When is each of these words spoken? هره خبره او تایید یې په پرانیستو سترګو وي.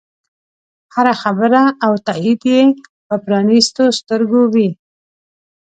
هره 0.93 1.13
خبره 1.23 1.63
او 1.85 1.93
تایید 2.05 2.41
یې 2.53 2.61
په 3.07 3.15
پرانیستو 3.25 3.83
سترګو 3.99 4.41
وي. 4.53 4.69